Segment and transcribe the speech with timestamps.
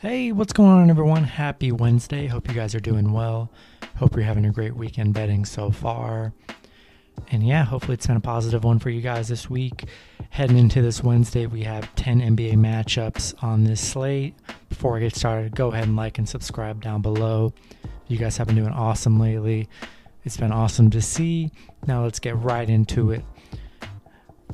[0.00, 1.24] Hey, what's going on, everyone?
[1.24, 2.28] Happy Wednesday.
[2.28, 3.50] Hope you guys are doing well.
[3.96, 6.32] Hope you're having a great weekend betting so far.
[7.32, 9.86] And yeah, hopefully it's been a positive one for you guys this week.
[10.30, 14.36] Heading into this Wednesday, we have 10 NBA matchups on this slate.
[14.68, 17.52] Before I get started, go ahead and like and subscribe down below.
[18.06, 19.68] You guys have been doing awesome lately.
[20.24, 21.50] It's been awesome to see.
[21.88, 23.24] Now let's get right into it.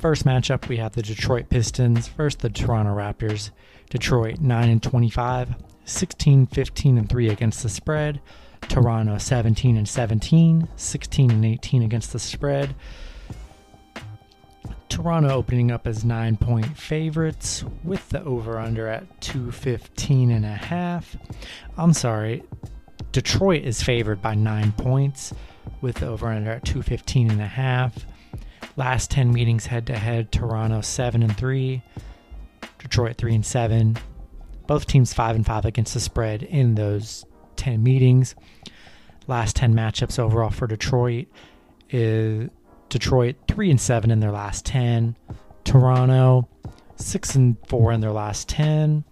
[0.05, 3.49] First matchup, we have the Detroit Pistons versus the Toronto Raptors.
[3.89, 8.21] Detroit 9 and 25, 16 15 and 3 against the spread.
[8.61, 12.75] Toronto 17 and 17, 16 and 18 against the spread.
[14.89, 20.49] Toronto opening up as 9 point favorites with the over under at 215 and a
[20.49, 21.17] half.
[21.77, 22.43] I'm sorry.
[23.11, 25.33] Detroit is favored by 9 points
[25.81, 28.05] with the over under at 215 and a half.
[28.77, 31.81] Last 10 meetings head to head, Toronto 7 and 3,
[32.77, 33.97] Detroit 3 and 7.
[34.67, 38.35] Both teams 5 and 5 against the spread in those 10 meetings.
[39.27, 41.27] Last 10 matchups overall for Detroit
[41.89, 42.49] is
[42.89, 45.15] Detroit 3 and 7 in their last 10.
[45.63, 46.49] Toronto
[46.97, 49.05] 6 and 4 in their last 10.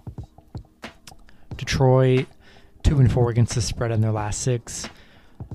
[1.56, 2.28] Detroit
[2.84, 4.90] 2 and 4 against the spread in their last 6.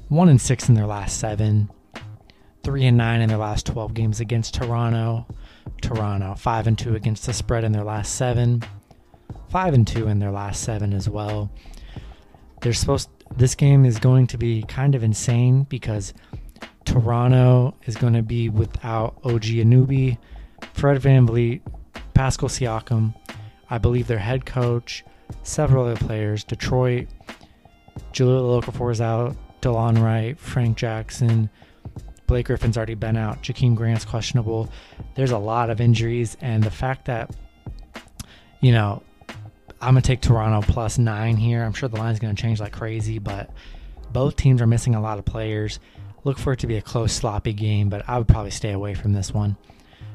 [0.09, 1.69] 1 and 6 in their last 7
[2.63, 5.27] three and nine in their last 12 games against Toronto.
[5.81, 8.63] Toronto five and two against the spread in their last seven.
[9.49, 11.51] Five and two in their last seven as well.
[12.63, 13.11] They're supposed.
[13.37, 16.15] This game is going to be kind of insane because
[16.85, 20.17] Toronto is going to be without OG Anunoby,
[20.73, 21.61] Fred VanVleet,
[22.15, 23.15] Pascal Siakam,
[23.69, 25.05] I believe their head coach,
[25.43, 26.45] several other players.
[26.45, 27.09] Detroit,
[28.13, 31.51] Jahlil Okafor is out, Delon Wright, Frank Jackson,
[32.29, 33.43] Blake Griffin's already been out.
[33.43, 34.71] Jerami Grant's questionable.
[35.17, 37.35] There's a lot of injuries, and the fact that,
[38.61, 39.03] you know,
[39.81, 41.65] I'm gonna take Toronto plus nine here.
[41.65, 43.51] I'm sure the line's gonna change like crazy, but
[44.13, 45.81] both teams are missing a lot of players.
[46.25, 48.95] Look for it to be a close, sloppy game, but I would probably stay away
[48.95, 49.57] from this one.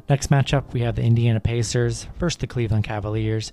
[0.10, 3.52] Next matchup, we have the Indiana Pacers versus the Cleveland Cavaliers.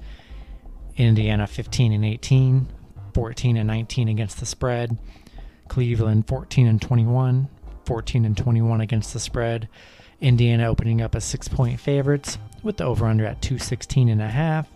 [0.97, 2.67] Indiana 15 and 18,
[3.15, 4.99] 14 and 19 against the spread.
[5.69, 7.49] Cleveland 14 and 21,
[7.85, 9.69] 14 and 21 against the spread.
[10.21, 14.29] Indiana opening up as six point favorites with the over under at 216 and a
[14.29, 14.69] half.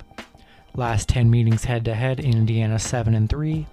[0.75, 3.67] Last 10 meetings head to head, Indiana 7 and 3,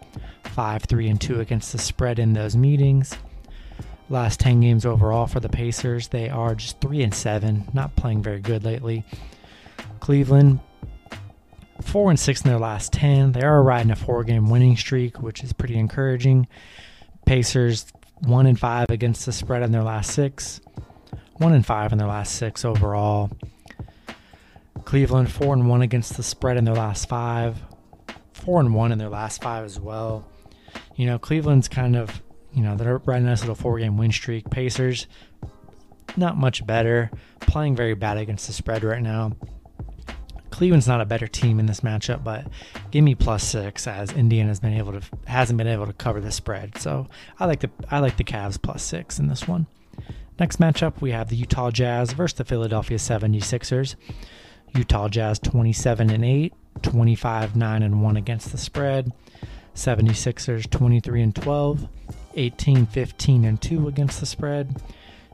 [0.44, 3.18] 5 3 and 2 against the spread in those meetings.
[4.10, 8.22] Last 10 games overall for the Pacers, they are just 3 and 7, not playing
[8.22, 9.06] very good lately.
[10.00, 10.60] Cleveland
[11.82, 13.32] 4 and 6 in their last 10.
[13.32, 16.48] They are riding a four game winning streak, which is pretty encouraging.
[17.26, 17.86] Pacers
[18.22, 20.62] one and five against the spread in their last six,
[21.34, 23.32] one and five in their last six overall.
[24.86, 27.62] Cleveland four and one against the spread in their last five,
[28.34, 30.28] four and one in their last five as well.
[30.96, 32.22] You know, Cleveland's kind of,
[32.54, 34.50] you know, they're riding a nice little four game win streak.
[34.50, 35.08] Pacers,
[36.18, 37.10] not much better,
[37.40, 39.34] playing very bad against the spread right now.
[40.62, 42.46] Cleveland's not a better team in this matchup, but
[42.92, 46.32] give me plus six as Indiana's been able to hasn't been able to cover the
[46.32, 46.78] spread.
[46.78, 47.08] So
[47.40, 49.66] I like the I like the Cavs plus six in this one.
[50.40, 53.96] Next matchup, we have the Utah Jazz versus the Philadelphia 76ers.
[54.76, 59.12] Utah Jazz 27 and 8, 25 9 and 1 against the spread.
[59.74, 61.88] 76ers 23 and 12,
[62.36, 64.80] 18 15 and 2 against the spread.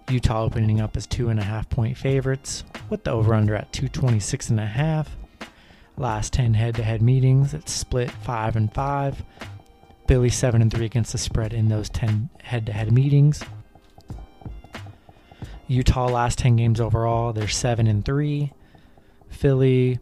[0.10, 3.74] Utah opening up as two and a half point favorites with the over under at
[3.74, 5.18] 226 and a half.
[5.98, 9.24] Last 10 head to head meetings, it's split 5 and 5.
[10.08, 13.44] Philly 7 and 3 against the spread in those 10 head to head meetings.
[15.68, 18.54] Utah last 10 games overall, they're 7 and 3.
[19.30, 20.00] Philly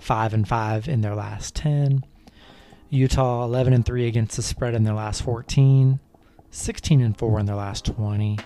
[0.00, 2.04] 5 and 5 in their last 10.
[2.88, 6.00] Utah 11 and 3 against the spread in their last 14.
[6.50, 8.38] 16 and 4 in their last 20.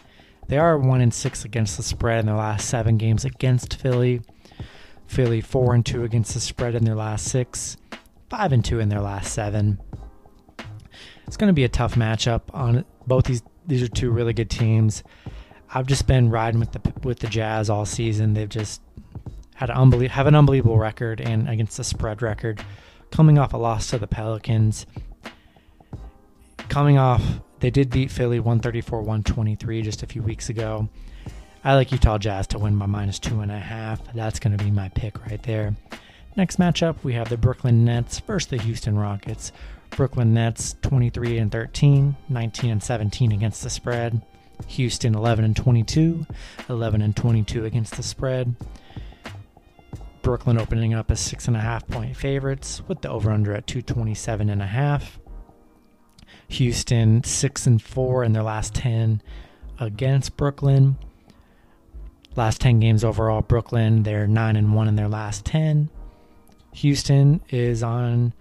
[0.48, 4.22] They are one and six against the spread in their last seven games against Philly.
[5.06, 7.76] Philly four and two against the spread in their last six,
[8.28, 9.78] five and two in their last seven.
[11.26, 13.42] It's going to be a tough matchup on both these.
[13.66, 15.02] These are two really good teams.
[15.72, 18.32] I've just been riding with the with the Jazz all season.
[18.32, 18.80] They've just
[19.54, 22.64] had an unbelievable have an unbelievable record and against the spread record,
[23.10, 24.86] coming off a loss to the Pelicans.
[26.70, 27.22] Coming off
[27.60, 30.88] they did beat Philly 134 123 just a few weeks ago.
[31.64, 34.00] I like Utah Jazz to win by minus two and a half.
[34.14, 35.74] That's going to be my pick right there.
[36.36, 39.50] Next matchup, we have the Brooklyn Nets versus the Houston Rockets.
[39.90, 44.22] Brooklyn Nets 23 and 13, 19 and 17 against the spread.
[44.68, 46.26] Houston 11 and 22,
[46.68, 48.54] 11 and 22 against the spread.
[50.22, 53.66] Brooklyn opening up as six and a half point favorites with the over under at
[53.66, 55.18] 227 and a half.
[56.48, 59.22] Houston six and four in their last 10
[59.78, 60.96] against Brooklyn.
[62.36, 65.90] Last 10 games overall, Brooklyn, they're 9 and 1 in their last 10.
[66.74, 68.32] Houston is on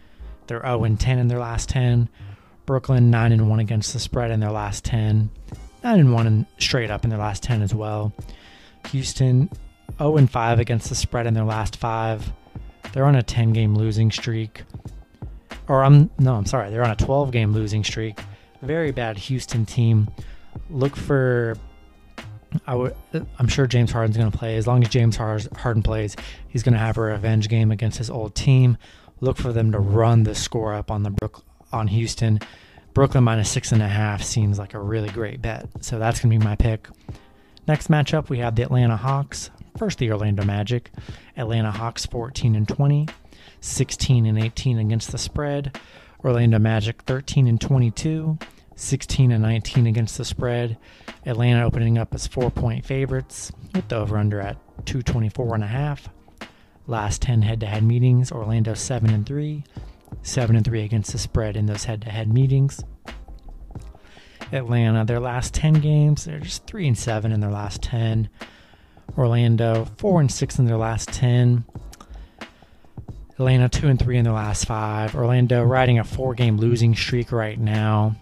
[0.48, 2.10] they're 0 and 10 in their last 10.
[2.66, 5.30] Brooklyn 9 and 1 against the spread in their last 10.
[5.84, 8.14] 9 and 1 and straight up in their last 10 as well.
[8.92, 9.50] Houston
[9.98, 12.32] 0 and 5 against the spread in their last 5.
[12.94, 14.64] They're on a 10 game losing streak.
[15.68, 16.70] Or I'm no, I'm sorry.
[16.70, 18.20] They're on a 12 game losing streak.
[18.62, 20.10] Very bad Houston team.
[20.70, 21.56] Look for
[22.66, 22.96] I would,
[23.38, 24.58] I'm sure James Harden's going to play.
[24.58, 26.16] As long as James Harden plays,
[26.48, 28.78] he's going to have a revenge game against his old team.
[29.20, 32.40] Look for them to run the score up on the Brook, on Houston.
[32.94, 35.68] Brooklyn minus six and a half seems like a really great bet.
[35.82, 36.88] So that's going to be my pick.
[37.68, 39.52] Next matchup, we have the Atlanta Hawks.
[39.78, 40.90] First, the Orlando Magic.
[41.36, 43.08] Atlanta Hawks 14 and 20,
[43.62, 45.80] 16 and 18 against the spread.
[46.24, 48.38] Orlando Magic 13 and 22,
[48.76, 50.78] 16 and 19 against the spread.
[51.26, 55.68] Atlanta opening up as four point favorites with the over under at 224 and a
[55.68, 56.10] half.
[56.86, 59.64] Last 10 head to head meetings, Orlando 7 and 3,
[60.22, 62.82] 7 and 3 against the spread in those head to head meetings.
[64.54, 68.30] Atlanta, their last 10 games, they're just 3 and 7 in their last 10.
[69.18, 71.66] Orlando 4 and 6 in their last 10.
[73.40, 75.16] Atlanta 2 and 3 in their last 5.
[75.16, 78.16] Orlando riding a 4 game losing streak right now.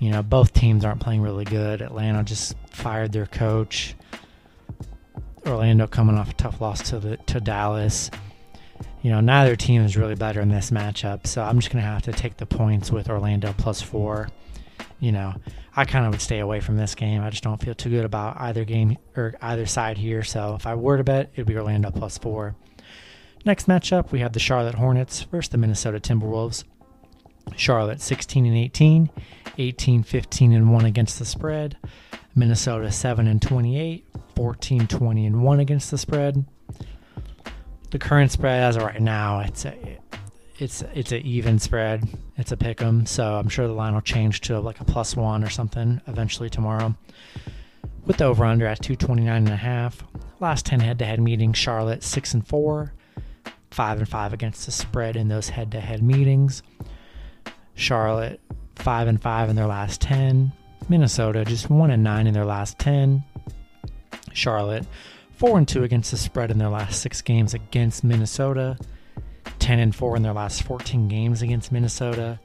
[0.00, 1.80] You know, both teams aren't playing really good.
[1.80, 3.94] Atlanta just fired their coach.
[5.46, 8.10] Orlando coming off a tough loss to the to Dallas.
[9.02, 12.02] You know, neither team is really better in this matchup, so I'm just gonna have
[12.02, 14.28] to take the points with Orlando plus four.
[14.98, 15.34] You know,
[15.74, 17.22] I kind of would stay away from this game.
[17.22, 20.22] I just don't feel too good about either game or either side here.
[20.22, 22.54] So if I were to bet, it'd be Orlando plus four.
[23.44, 26.62] Next matchup, we have the Charlotte Hornets versus the Minnesota Timberwolves.
[27.56, 29.10] Charlotte 16 and 18,
[29.58, 31.76] 18 15 and 1 against the spread.
[32.36, 34.06] Minnesota 7 and 28,
[34.36, 36.44] 14 20 and 1 against the spread.
[37.90, 39.98] The current spread as of right now, it's a
[40.58, 42.08] it's it's an even spread.
[42.36, 45.16] It's a pick 'em, so I'm sure the line will change to like a plus
[45.16, 46.94] 1 or something eventually tomorrow.
[48.06, 50.04] With the over under at 229 and a half.
[50.38, 52.92] Last 10 head-to-head meetings, Charlotte 6 and 4,
[53.72, 56.62] 5 and 5 against the spread in those head-to-head meetings.
[57.74, 58.40] Charlotte
[58.76, 60.52] five and five in their last ten.
[60.88, 63.24] Minnesota just one and nine in their last ten.
[64.32, 64.86] Charlotte
[65.36, 68.76] four and two against the spread in their last six games against Minnesota.
[69.58, 72.40] 10 and 4 in their last 14 games against Minnesota.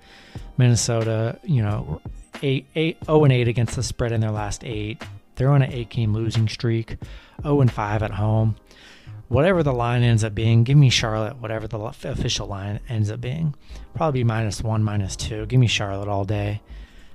[0.57, 1.99] Minnesota, you know,
[2.43, 5.01] 8, 8 0 and 8 against the spread in their last 8.
[5.35, 6.97] They're on an 8 game losing streak.
[7.41, 8.55] 0 and 5 at home
[9.27, 13.21] whatever the line ends up being, give me Charlotte, whatever the official line ends up
[13.21, 13.55] being.
[13.95, 15.45] Probably minus one, minus two.
[15.45, 16.61] Give me Charlotte all day.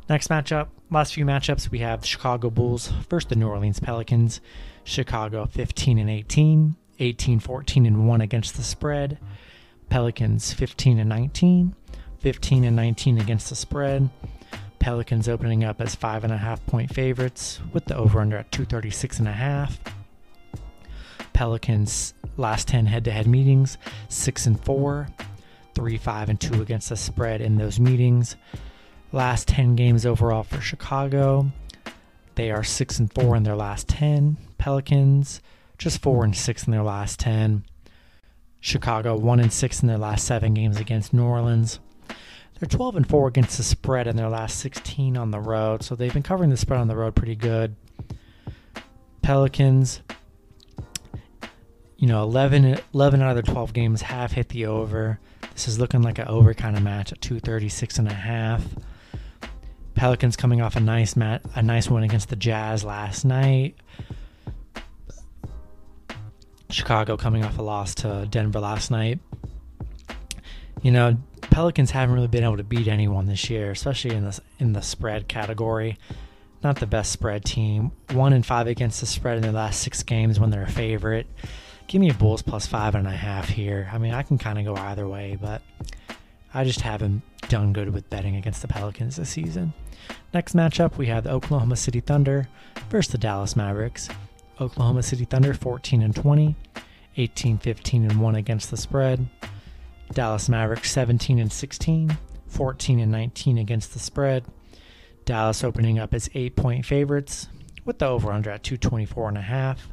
[0.08, 4.40] Next matchup, last few matchups, we have Chicago Bulls versus the New Orleans Pelicans.
[4.84, 9.18] Chicago 15 and 18, 18 14 and 1 against the spread.
[9.88, 11.74] Pelicans 15 and 19,
[12.18, 14.10] 15 and 19 against the spread.
[14.78, 18.50] Pelicans opening up as five and a half point favorites with the over under at
[18.50, 19.78] 236 and a half.
[21.42, 23.76] Pelicans last 10 head-to-head meetings,
[24.08, 25.08] 6 and 4,
[25.74, 28.36] 3 5 and 2 against the spread in those meetings.
[29.10, 31.50] Last 10 games overall for Chicago,
[32.36, 34.36] they are 6 and 4 in their last 10.
[34.56, 35.40] Pelicans
[35.78, 37.64] just 4 and 6 in their last 10.
[38.60, 41.80] Chicago 1 and 6 in their last 7 games against New Orleans.
[42.60, 45.96] They're 12 and 4 against the spread in their last 16 on the road, so
[45.96, 47.74] they've been covering the spread on the road pretty good.
[49.22, 50.02] Pelicans
[52.02, 55.20] you know, 11, 11 out of the 12 games have hit the over.
[55.52, 58.64] This is looking like an over kind of match at 236 and a half.
[59.94, 63.76] Pelicans coming off a nice mat, a nice win against the Jazz last night.
[66.70, 69.20] Chicago coming off a loss to Denver last night.
[70.82, 74.40] You know, Pelicans haven't really been able to beat anyone this year, especially in the
[74.58, 75.98] in the spread category.
[76.64, 77.92] Not the best spread team.
[78.10, 81.28] One in five against the spread in their last six games when they're a favorite.
[81.92, 83.90] Give me a Bulls plus five and a half here.
[83.92, 85.60] I mean, I can kind of go either way, but
[86.54, 87.20] I just haven't
[87.50, 89.74] done good with betting against the Pelicans this season.
[90.32, 92.48] Next matchup, we have the Oklahoma City Thunder
[92.88, 94.08] versus the Dallas Mavericks.
[94.58, 96.56] Oklahoma City Thunder 14 and 20,
[97.18, 99.28] 18 15 and 1 against the spread.
[100.14, 104.46] Dallas Mavericks 17 and 16, 14 and 19 against the spread.
[105.26, 107.48] Dallas opening up as 8 point favorites
[107.84, 109.88] with the over under at 224 and a half.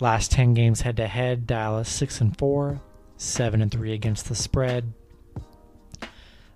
[0.00, 2.80] Last 10 games head to head, Dallas 6 and 4,
[3.16, 4.92] 7 and 3 against the spread.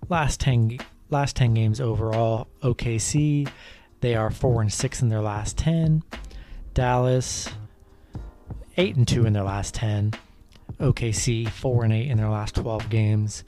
[0.09, 0.79] Last 10
[1.11, 3.49] last 10 games overall, OKC,
[4.01, 6.03] they are 4 and 6 in their last 10.
[6.75, 7.49] Dallas
[8.77, 10.13] 8 and 2 in their last 10.
[10.81, 13.45] OKC 4 and 8 in their last 12 games.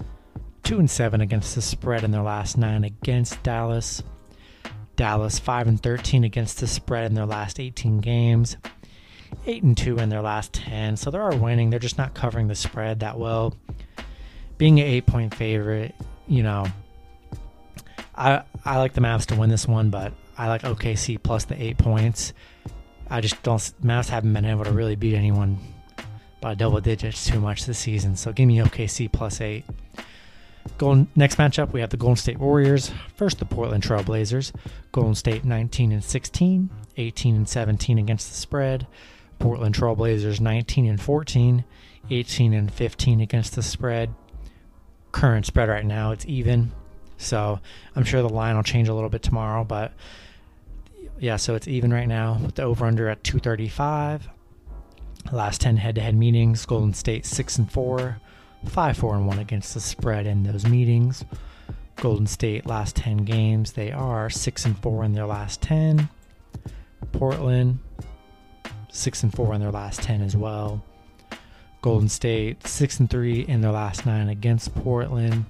[0.65, 4.03] 2 and 7 against the spread in their last 9 against Dallas.
[4.97, 8.57] Dallas 5 and 13 against the spread in their last 18 games.
[9.47, 10.97] 8 and 2 in their last 10.
[10.97, 13.57] So they are winning, they're just not covering the spread that well.
[14.59, 15.95] Being an 8 point favorite,
[16.27, 16.67] you know,
[18.15, 21.61] I I like the Mavs to win this one, but I like OKC plus the
[21.61, 22.33] 8 points.
[23.11, 25.59] I just don't Mavs haven't been able to really beat anyone
[26.41, 28.17] by double digits too much this season.
[28.17, 29.65] So give me OKC plus 8.
[30.79, 32.91] Golden, next matchup, we have the Golden State Warriors.
[33.17, 34.53] First, the Portland Trailblazers.
[34.93, 38.87] Golden State 19 and 16, 18 and 17 against the spread.
[39.45, 41.65] Portland Trailblazers 19 and 14,
[42.09, 44.15] 18 and 15 against the spread.
[45.13, 46.73] Current spread right now, it's even.
[47.19, 47.61] So
[47.95, 49.93] I'm sure the line will change a little bit tomorrow, but
[51.19, 54.31] yeah, so it's even right now with the over under at 235.
[55.31, 58.17] Last 10 head to head meetings, Golden State 6 and 4,
[58.67, 61.23] 5 4 and 1 against the spread in those meetings.
[61.97, 66.09] Golden State last 10 games, they are 6 and 4 in their last 10.
[67.13, 67.81] Portland
[68.95, 70.83] 6 and 4 in their last 10 as well.
[71.83, 75.47] Golden State 6 and 3 in their last 9 against Portland.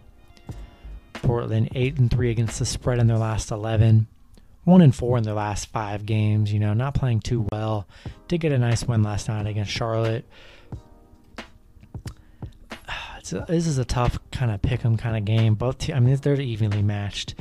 [1.12, 4.06] Portland 8 and 3 against the spread in their last 11.
[4.64, 7.86] 1 and 4 in their last 5 games, you know, not playing too well.
[8.28, 10.24] Did get a nice win last night against Charlotte.
[13.32, 15.54] A, this is a tough kind of pick 'em kind of game.
[15.54, 17.34] Both, te- I mean, they're evenly matched.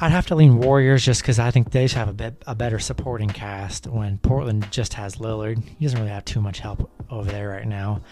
[0.00, 2.78] I'd have to lean Warriors just because I think they have a, bit, a better
[2.78, 5.62] supporting cast when Portland just has Lillard.
[5.78, 8.02] He doesn't really have too much help over there right now.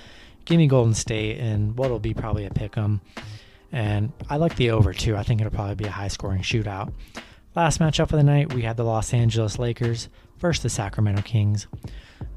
[0.44, 3.00] Give me Golden State and what'll be probably a pick 'em.
[3.72, 5.16] And I like the over too.
[5.16, 6.92] I think it'll probably be a high scoring shootout.
[7.54, 11.66] Last matchup of the night, we had the Los Angeles Lakers versus the Sacramento Kings.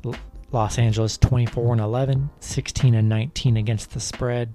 [0.06, 0.16] L-
[0.52, 4.54] Los Angeles 24 and 11, 16 and 19 against the spread.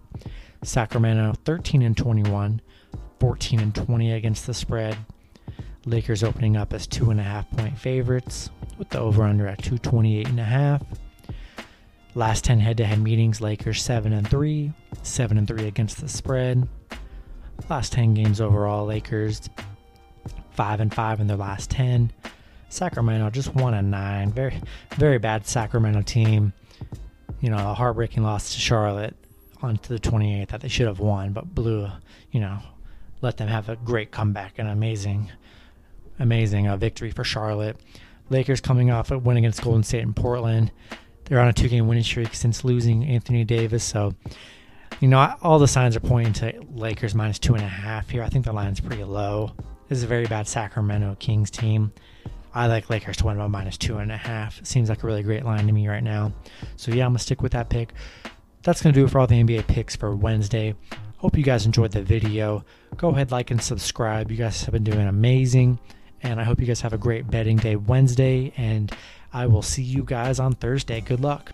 [0.62, 2.60] Sacramento 13 and 21,
[3.24, 4.98] 14 and 20 against the spread.
[5.86, 9.62] Lakers opening up as two and a half point favorites with the over under at
[9.62, 10.82] 228 and a half.
[12.14, 16.08] Last 10 head to head meetings, Lakers 7 and 3, 7 and 3 against the
[16.08, 16.68] spread.
[17.70, 19.48] Last 10 games overall, Lakers
[20.50, 22.12] 5 and 5 in their last 10.
[22.68, 24.32] Sacramento just 1 and 9.
[24.32, 24.60] Very
[24.96, 26.52] very bad Sacramento team.
[27.40, 29.16] You know, a heartbreaking loss to Charlotte
[29.62, 31.88] on to the 28th that they should have won, but blew,
[32.30, 32.58] you know,
[33.24, 35.32] let them have a great comeback and amazing
[36.20, 37.76] amazing uh, victory for Charlotte.
[38.30, 40.70] Lakers coming off a win against Golden State in Portland.
[41.24, 43.82] They're on a two game winning streak since losing Anthony Davis.
[43.82, 44.14] So,
[45.00, 48.22] you know, all the signs are pointing to Lakers minus two and a half here.
[48.22, 49.52] I think the line's pretty low.
[49.88, 51.92] This is a very bad Sacramento Kings team.
[52.54, 54.64] I like Lakers to win by minus two and a half.
[54.64, 56.32] seems like a really great line to me right now.
[56.76, 57.92] So, yeah, I'm going to stick with that pick.
[58.62, 60.74] That's going to do it for all the NBA picks for Wednesday.
[61.24, 62.66] Hope you guys enjoyed the video.
[62.98, 64.30] Go ahead, like, and subscribe.
[64.30, 65.78] You guys have been doing amazing.
[66.22, 68.52] And I hope you guys have a great betting day Wednesday.
[68.58, 68.92] And
[69.32, 71.00] I will see you guys on Thursday.
[71.00, 71.53] Good luck.